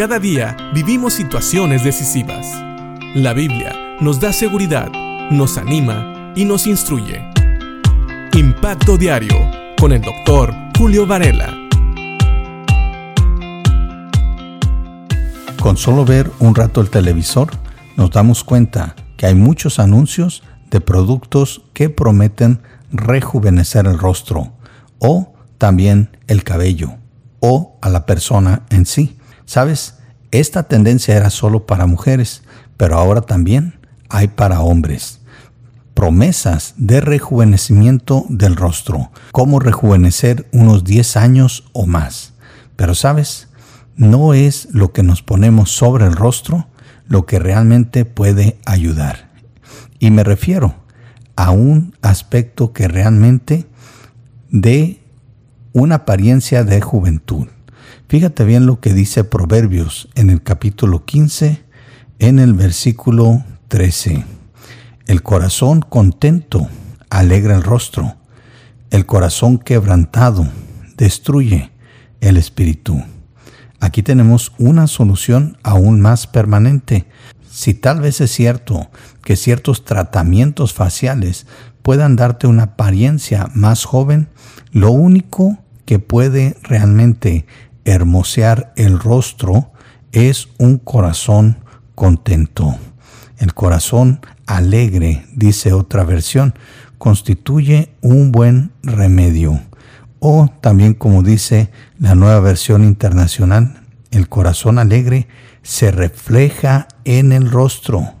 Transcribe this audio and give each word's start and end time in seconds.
Cada 0.00 0.18
día 0.18 0.56
vivimos 0.72 1.12
situaciones 1.12 1.84
decisivas. 1.84 2.46
La 3.14 3.34
Biblia 3.34 3.98
nos 4.00 4.18
da 4.18 4.32
seguridad, 4.32 4.90
nos 5.30 5.58
anima 5.58 6.32
y 6.34 6.46
nos 6.46 6.66
instruye. 6.66 7.22
Impacto 8.32 8.96
Diario 8.96 9.36
con 9.78 9.92
el 9.92 10.00
doctor 10.00 10.54
Julio 10.78 11.06
Varela. 11.06 11.54
Con 15.60 15.76
solo 15.76 16.06
ver 16.06 16.30
un 16.38 16.54
rato 16.54 16.80
el 16.80 16.88
televisor, 16.88 17.50
nos 17.98 18.10
damos 18.10 18.42
cuenta 18.42 18.96
que 19.18 19.26
hay 19.26 19.34
muchos 19.34 19.78
anuncios 19.78 20.42
de 20.70 20.80
productos 20.80 21.60
que 21.74 21.90
prometen 21.90 22.62
rejuvenecer 22.90 23.84
el 23.84 23.98
rostro 23.98 24.54
o 24.98 25.34
también 25.58 26.16
el 26.26 26.42
cabello 26.42 26.94
o 27.40 27.76
a 27.82 27.90
la 27.90 28.06
persona 28.06 28.62
en 28.70 28.86
sí. 28.86 29.19
Sabes, 29.50 29.94
esta 30.30 30.62
tendencia 30.62 31.16
era 31.16 31.28
solo 31.28 31.66
para 31.66 31.86
mujeres, 31.86 32.44
pero 32.76 32.96
ahora 32.96 33.22
también 33.22 33.80
hay 34.08 34.28
para 34.28 34.60
hombres. 34.60 35.22
Promesas 35.92 36.74
de 36.76 37.00
rejuvenecimiento 37.00 38.26
del 38.28 38.54
rostro, 38.54 39.10
cómo 39.32 39.58
rejuvenecer 39.58 40.48
unos 40.52 40.84
10 40.84 41.16
años 41.16 41.64
o 41.72 41.86
más. 41.86 42.34
Pero 42.76 42.94
sabes, 42.94 43.48
no 43.96 44.34
es 44.34 44.68
lo 44.70 44.92
que 44.92 45.02
nos 45.02 45.20
ponemos 45.20 45.72
sobre 45.72 46.04
el 46.04 46.12
rostro 46.12 46.68
lo 47.08 47.26
que 47.26 47.40
realmente 47.40 48.04
puede 48.04 48.56
ayudar. 48.66 49.32
Y 49.98 50.12
me 50.12 50.22
refiero 50.22 50.76
a 51.34 51.50
un 51.50 51.96
aspecto 52.02 52.72
que 52.72 52.86
realmente 52.86 53.66
dé 54.48 55.00
una 55.72 55.96
apariencia 55.96 56.62
de 56.62 56.80
juventud. 56.80 57.48
Fíjate 58.10 58.44
bien 58.44 58.66
lo 58.66 58.80
que 58.80 58.92
dice 58.92 59.22
Proverbios 59.22 60.08
en 60.16 60.30
el 60.30 60.42
capítulo 60.42 61.04
15, 61.04 61.62
en 62.18 62.40
el 62.40 62.54
versículo 62.54 63.44
13. 63.68 64.24
El 65.06 65.22
corazón 65.22 65.80
contento 65.80 66.68
alegra 67.08 67.54
el 67.54 67.62
rostro, 67.62 68.16
el 68.90 69.06
corazón 69.06 69.58
quebrantado 69.58 70.48
destruye 70.96 71.70
el 72.20 72.36
espíritu. 72.36 73.00
Aquí 73.78 74.02
tenemos 74.02 74.54
una 74.58 74.88
solución 74.88 75.56
aún 75.62 76.00
más 76.00 76.26
permanente. 76.26 77.06
Si 77.48 77.74
tal 77.74 78.00
vez 78.00 78.20
es 78.20 78.32
cierto 78.32 78.90
que 79.22 79.36
ciertos 79.36 79.84
tratamientos 79.84 80.74
faciales 80.74 81.46
puedan 81.82 82.16
darte 82.16 82.48
una 82.48 82.64
apariencia 82.64 83.48
más 83.54 83.84
joven, 83.84 84.26
lo 84.72 84.90
único 84.90 85.58
que 85.84 86.00
puede 86.00 86.56
realmente 86.64 87.46
hermosear 87.90 88.72
el 88.76 88.98
rostro 88.98 89.72
es 90.12 90.48
un 90.58 90.78
corazón 90.78 91.58
contento. 91.94 92.76
El 93.38 93.54
corazón 93.54 94.20
alegre, 94.46 95.24
dice 95.34 95.72
otra 95.72 96.04
versión, 96.04 96.54
constituye 96.98 97.94
un 98.00 98.32
buen 98.32 98.72
remedio. 98.82 99.60
O 100.18 100.50
también 100.60 100.94
como 100.94 101.22
dice 101.22 101.70
la 101.98 102.14
nueva 102.14 102.40
versión 102.40 102.84
internacional, 102.84 103.82
el 104.10 104.28
corazón 104.28 104.78
alegre 104.78 105.28
se 105.62 105.90
refleja 105.90 106.88
en 107.04 107.32
el 107.32 107.50
rostro. 107.50 108.14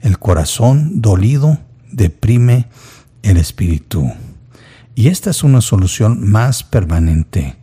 El 0.00 0.18
corazón 0.18 1.00
dolido 1.00 1.58
deprime 1.90 2.68
el 3.22 3.36
espíritu. 3.36 4.12
Y 4.94 5.08
esta 5.08 5.30
es 5.30 5.42
una 5.42 5.60
solución 5.60 6.30
más 6.30 6.62
permanente 6.62 7.59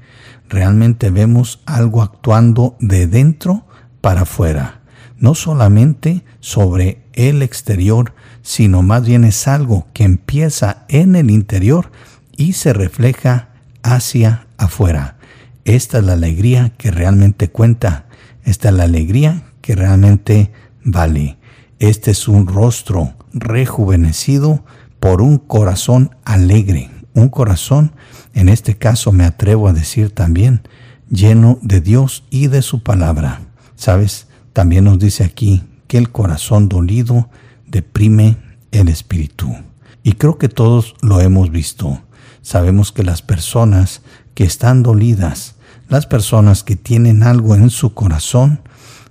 realmente 0.50 1.10
vemos 1.10 1.62
algo 1.66 2.02
actuando 2.02 2.76
de 2.80 3.08
dentro 3.08 3.66
para 4.02 4.22
afuera, 4.22 4.82
no 5.18 5.36
solamente 5.36 6.24
sobre 6.40 7.04
el 7.14 7.42
exterior, 7.42 8.14
sino 8.42 8.82
más 8.82 9.06
bien 9.06 9.24
es 9.24 9.48
algo 9.48 9.88
que 9.94 10.04
empieza 10.04 10.86
en 10.88 11.16
el 11.16 11.30
interior 11.30 11.92
y 12.36 12.54
se 12.54 12.74
refleja 12.74 13.50
hacia 13.84 14.48
afuera. 14.58 15.18
Esta 15.66 15.98
es 15.98 16.06
la 16.06 16.14
alegría 16.14 16.72
que 16.78 16.92
realmente 16.92 17.50
cuenta, 17.50 18.06
esta 18.44 18.70
es 18.70 18.76
la 18.76 18.84
alegría 18.84 19.44
que 19.62 19.76
realmente 19.76 20.52
vale. 20.84 21.38
Este 21.80 22.12
es 22.12 22.28
un 22.28 22.48
rostro 22.48 23.14
rejuvenecido 23.34 24.64
por 25.00 25.22
un 25.22 25.38
corazón 25.38 26.16
alegre, 26.24 26.90
un 27.18 27.30
corazón 27.30 27.94
en 28.34 28.50
este 28.50 28.78
caso 28.78 29.12
me 29.12 29.26
atrevo 29.26 29.68
a 29.68 29.74
decir 29.74 30.12
también, 30.12 30.62
lleno 31.10 31.58
de 31.64 31.82
Dios 31.82 32.24
y 32.30 32.48
de 32.48 32.62
su 32.62 32.84
palabra. 32.84 33.42
¿Sabes? 33.76 34.28
También 34.54 34.84
nos 34.84 35.00
dice 35.00 35.24
aquí 35.24 35.64
que 35.88 35.98
el 35.98 36.12
corazón 36.12 36.70
dolido 36.70 37.30
deprime 37.66 38.38
el 38.72 38.90
espíritu. 38.90 39.56
Y 40.04 40.14
creo 40.14 40.38
que 40.38 40.50
todos 40.50 40.96
lo 41.02 41.20
hemos 41.20 41.50
visto. 41.50 42.02
Sabemos 42.42 42.92
que 42.92 43.04
las 43.04 43.24
personas 43.24 44.04
que 44.36 44.44
están 44.44 44.84
dolidas, 44.84 45.56
las 45.90 46.06
personas 46.06 46.64
que 46.64 46.76
tienen 46.76 47.24
algo 47.24 47.56
en 47.56 47.72
su 47.72 47.96
corazón, 47.96 48.62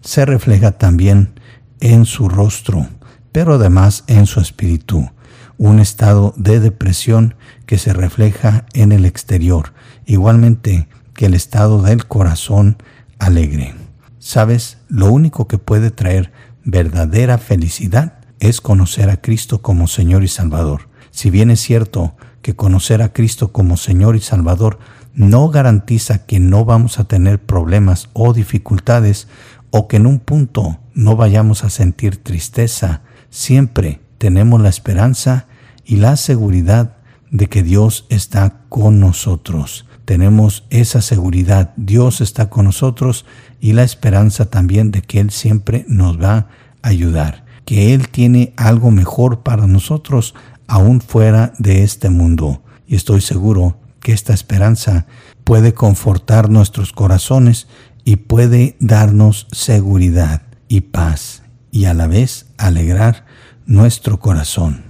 se 0.02 0.24
refleja 0.24 0.72
también 0.72 1.40
en 1.80 2.04
su 2.04 2.28
rostro, 2.28 2.86
pero 3.32 3.54
además 3.54 4.04
en 4.06 4.26
su 4.26 4.40
espíritu 4.40 5.10
un 5.58 5.80
estado 5.80 6.34
de 6.36 6.60
depresión 6.60 7.34
que 7.66 7.78
se 7.78 7.92
refleja 7.92 8.66
en 8.74 8.92
el 8.92 9.04
exterior, 9.04 9.72
igualmente 10.04 10.88
que 11.14 11.26
el 11.26 11.34
estado 11.34 11.82
del 11.82 12.06
corazón 12.06 12.76
alegre. 13.18 13.74
Sabes, 14.18 14.78
lo 14.88 15.10
único 15.10 15.48
que 15.48 15.58
puede 15.58 15.90
traer 15.90 16.32
verdadera 16.64 17.38
felicidad 17.38 18.18
es 18.40 18.60
conocer 18.60 19.08
a 19.08 19.20
Cristo 19.20 19.62
como 19.62 19.86
Señor 19.86 20.24
y 20.24 20.28
Salvador. 20.28 20.88
Si 21.10 21.30
bien 21.30 21.50
es 21.50 21.60
cierto 21.60 22.16
que 22.42 22.54
conocer 22.54 23.02
a 23.02 23.12
Cristo 23.12 23.52
como 23.52 23.76
Señor 23.76 24.16
y 24.16 24.20
Salvador 24.20 24.78
no 25.14 25.48
garantiza 25.48 26.26
que 26.26 26.38
no 26.38 26.64
vamos 26.64 26.98
a 26.98 27.04
tener 27.04 27.40
problemas 27.40 28.10
o 28.12 28.34
dificultades 28.34 29.28
o 29.70 29.88
que 29.88 29.96
en 29.96 30.06
un 30.06 30.18
punto 30.18 30.78
no 30.92 31.16
vayamos 31.16 31.64
a 31.64 31.70
sentir 31.70 32.22
tristeza, 32.22 33.02
siempre 33.30 34.00
tenemos 34.18 34.60
la 34.60 34.68
esperanza 34.68 35.46
y 35.84 35.96
la 35.96 36.16
seguridad 36.16 36.96
de 37.30 37.48
que 37.48 37.62
Dios 37.62 38.06
está 38.08 38.60
con 38.68 39.00
nosotros. 39.00 39.86
Tenemos 40.04 40.64
esa 40.70 41.00
seguridad, 41.02 41.72
Dios 41.76 42.20
está 42.20 42.48
con 42.48 42.66
nosotros 42.66 43.24
y 43.60 43.72
la 43.72 43.82
esperanza 43.82 44.46
también 44.46 44.90
de 44.90 45.02
que 45.02 45.20
Él 45.20 45.30
siempre 45.30 45.84
nos 45.88 46.20
va 46.20 46.48
a 46.82 46.88
ayudar, 46.88 47.44
que 47.64 47.92
Él 47.92 48.08
tiene 48.08 48.52
algo 48.56 48.90
mejor 48.90 49.40
para 49.42 49.66
nosotros 49.66 50.34
aún 50.68 51.00
fuera 51.00 51.52
de 51.58 51.82
este 51.82 52.10
mundo. 52.10 52.62
Y 52.86 52.94
estoy 52.94 53.20
seguro 53.20 53.78
que 54.00 54.12
esta 54.12 54.32
esperanza 54.32 55.06
puede 55.42 55.74
confortar 55.74 56.48
nuestros 56.50 56.92
corazones 56.92 57.66
y 58.04 58.16
puede 58.16 58.76
darnos 58.78 59.48
seguridad 59.50 60.42
y 60.68 60.82
paz 60.82 61.42
y 61.72 61.86
a 61.86 61.94
la 61.94 62.06
vez 62.06 62.46
alegrar 62.56 63.26
nuestro 63.66 64.18
corazón. 64.18 64.84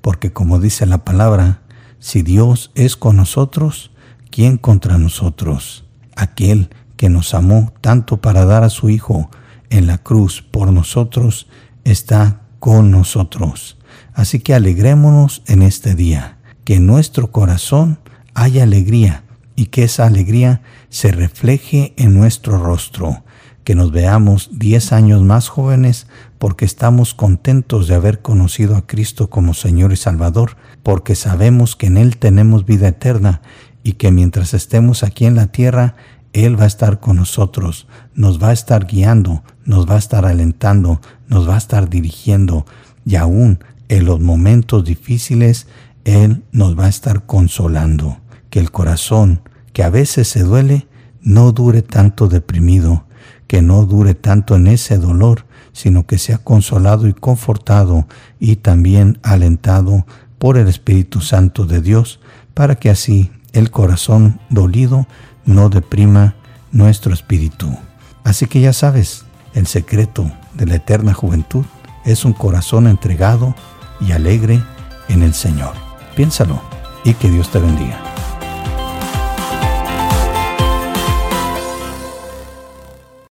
Porque 0.00 0.32
como 0.32 0.58
dice 0.58 0.86
la 0.86 1.04
palabra, 1.04 1.62
si 1.98 2.22
Dios 2.22 2.72
es 2.74 2.96
con 2.96 3.16
nosotros, 3.16 3.92
¿quién 4.30 4.58
contra 4.58 4.98
nosotros? 4.98 5.84
Aquel 6.16 6.70
que 6.96 7.08
nos 7.08 7.34
amó 7.34 7.72
tanto 7.80 8.20
para 8.20 8.44
dar 8.44 8.64
a 8.64 8.70
su 8.70 8.90
Hijo 8.90 9.30
en 9.70 9.86
la 9.86 9.98
cruz 9.98 10.42
por 10.42 10.72
nosotros, 10.72 11.46
está 11.84 12.42
con 12.58 12.90
nosotros. 12.90 13.78
Así 14.14 14.40
que 14.40 14.54
alegrémonos 14.54 15.42
en 15.46 15.62
este 15.62 15.94
día, 15.94 16.38
que 16.64 16.76
en 16.76 16.86
nuestro 16.86 17.32
corazón 17.32 17.98
haya 18.34 18.64
alegría 18.64 19.24
y 19.56 19.66
que 19.66 19.84
esa 19.84 20.06
alegría 20.06 20.62
se 20.88 21.12
refleje 21.12 21.94
en 21.96 22.14
nuestro 22.14 22.58
rostro, 22.58 23.24
que 23.64 23.74
nos 23.74 23.92
veamos 23.92 24.50
diez 24.52 24.92
años 24.92 25.22
más 25.22 25.48
jóvenes 25.48 26.06
porque 26.38 26.64
estamos 26.64 27.14
contentos 27.14 27.86
de 27.86 27.94
haber 27.94 28.20
conocido 28.20 28.76
a 28.76 28.86
Cristo 28.86 29.30
como 29.30 29.54
Señor 29.54 29.92
y 29.92 29.96
Salvador, 29.96 30.56
porque 30.82 31.14
sabemos 31.14 31.76
que 31.76 31.86
en 31.86 31.96
Él 31.96 32.16
tenemos 32.16 32.66
vida 32.66 32.88
eterna 32.88 33.42
y 33.84 33.94
que 33.94 34.10
mientras 34.10 34.54
estemos 34.54 35.02
aquí 35.02 35.26
en 35.26 35.36
la 35.36 35.48
tierra, 35.48 35.94
Él 36.32 36.58
va 36.58 36.64
a 36.64 36.68
estar 36.68 37.00
con 37.00 37.16
nosotros, 37.16 37.86
nos 38.14 38.42
va 38.42 38.48
a 38.48 38.52
estar 38.52 38.86
guiando, 38.86 39.44
nos 39.64 39.88
va 39.88 39.94
a 39.94 39.98
estar 39.98 40.26
alentando, 40.26 41.00
nos 41.28 41.48
va 41.48 41.54
a 41.54 41.58
estar 41.58 41.88
dirigiendo 41.88 42.66
y 43.04 43.16
aún 43.16 43.60
en 43.88 44.06
los 44.06 44.20
momentos 44.20 44.84
difíciles, 44.84 45.66
Él 46.04 46.42
nos 46.50 46.78
va 46.78 46.86
a 46.86 46.88
estar 46.88 47.26
consolando. 47.26 48.18
Que 48.48 48.58
el 48.58 48.70
corazón, 48.70 49.42
que 49.74 49.82
a 49.82 49.90
veces 49.90 50.28
se 50.28 50.42
duele, 50.44 50.86
no 51.20 51.52
dure 51.52 51.82
tanto 51.82 52.28
deprimido, 52.28 53.04
que 53.52 53.60
no 53.60 53.84
dure 53.84 54.14
tanto 54.14 54.56
en 54.56 54.66
ese 54.66 54.96
dolor, 54.96 55.44
sino 55.74 56.06
que 56.06 56.16
sea 56.16 56.38
consolado 56.38 57.06
y 57.06 57.12
confortado 57.12 58.06
y 58.40 58.56
también 58.56 59.18
alentado 59.22 60.06
por 60.38 60.56
el 60.56 60.68
Espíritu 60.68 61.20
Santo 61.20 61.66
de 61.66 61.82
Dios, 61.82 62.18
para 62.54 62.76
que 62.76 62.88
así 62.88 63.30
el 63.52 63.70
corazón 63.70 64.40
dolido 64.48 65.06
no 65.44 65.68
deprima 65.68 66.34
nuestro 66.70 67.12
espíritu. 67.12 67.76
Así 68.24 68.46
que 68.46 68.62
ya 68.62 68.72
sabes, 68.72 69.26
el 69.52 69.66
secreto 69.66 70.32
de 70.54 70.64
la 70.64 70.76
eterna 70.76 71.12
juventud 71.12 71.66
es 72.06 72.24
un 72.24 72.32
corazón 72.32 72.86
entregado 72.86 73.54
y 74.00 74.12
alegre 74.12 74.62
en 75.10 75.22
el 75.22 75.34
Señor. 75.34 75.74
Piénsalo 76.16 76.58
y 77.04 77.12
que 77.12 77.30
Dios 77.30 77.50
te 77.50 77.58
bendiga. 77.58 78.11